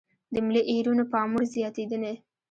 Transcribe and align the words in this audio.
د 0.33 0.35
ملي 0.45 0.61
ايرونو 0.71 1.03
پاموړ 1.11 1.43
زياتېدنې. 1.55 2.13